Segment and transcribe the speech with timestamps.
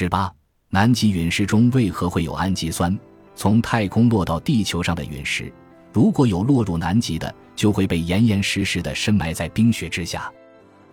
[0.00, 0.32] 十八，
[0.70, 2.98] 南极陨石中为何会有氨基酸？
[3.34, 5.52] 从太空落到地球上的陨石，
[5.92, 10.32] 如果有落入南极的，就会被严严实实的深埋在冰雪之下，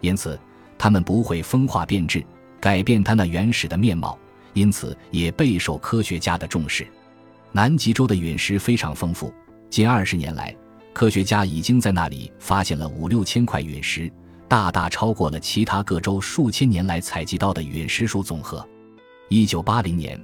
[0.02, 0.38] 因此
[0.78, 2.22] 它们不会风化变质，
[2.60, 4.20] 改变它那原始的面貌，
[4.52, 6.86] 因此也备受科学家的重视。
[7.54, 9.34] 南极洲的陨石非常丰富，
[9.70, 10.54] 近二十年来，
[10.92, 14.12] 科学家已经在那里发现了五六千块陨石，
[14.50, 18.68] 大大超过了其他各州数千年来采集到的陨石数总和。
[19.30, 20.18] 一九八零年，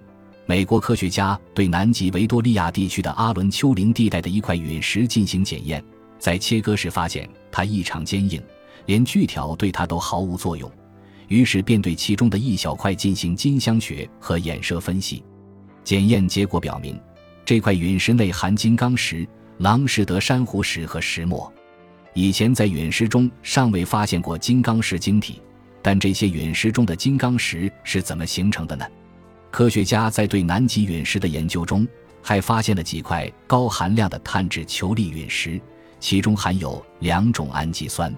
[0.46, 5.84] 美国科学家对南极维多利亚地区的阿伦丘陵地带的一块陨石进行检验。
[6.18, 8.42] 在切割时发现它异常坚硬，
[8.86, 10.72] 连锯条对它都毫无作用，
[11.28, 15.22] 于是便对其中的一小块进行金相学和衍射分析。
[15.84, 16.98] 检验结果表明，
[17.44, 19.28] 这块陨石内含金刚石、
[19.58, 21.52] 朗士德珊瑚石和石墨。
[22.14, 25.42] 以前在陨石中尚未发现过金刚石晶体，
[25.82, 28.86] 但这些陨石中的金刚石是怎么形成的呢？
[29.54, 31.88] 科学家在对南极陨石的研究中，
[32.24, 35.62] 还发现了几块高含量的碳质球粒陨石。
[36.00, 38.12] 其中含有两种氨基酸，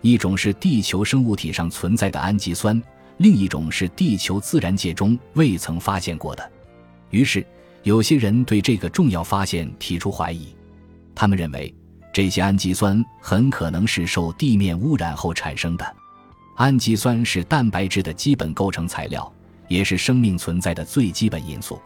[0.00, 2.82] 一种是地球生物体上存在的氨基酸，
[3.18, 6.50] 另一种是地球自然界中未曾发现过的。
[7.10, 7.46] 于是，
[7.84, 10.56] 有些人对这个重要发现提出怀疑。
[11.14, 11.72] 他们认为，
[12.12, 15.96] 这些氨基酸很可能是受地面污染后产生的。
[16.56, 19.32] 氨基酸是蛋白质的基本构成材料，
[19.68, 21.80] 也是生命存在的最基本因素。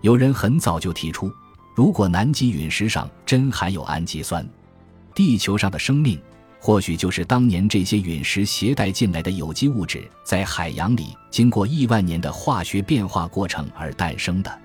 [0.00, 1.32] 有人很早就提出，
[1.74, 4.46] 如果南极陨石上真含有氨基酸，
[5.14, 6.20] 地球上的生命，
[6.58, 14.60] 或许就是当年这些陨石携带进来的有机物质，在海洋里经过亿万年的化学变化过程而诞生的。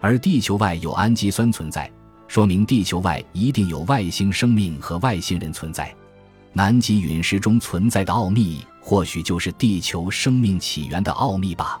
[0.00, 1.90] 而地球外有氨基酸存在，
[2.26, 5.94] 说明地球外一定有外星生命和外星人存在。
[6.52, 11.80] 南极陨石中存在的奥秘，或许就是地球生命起源的奥秘吧。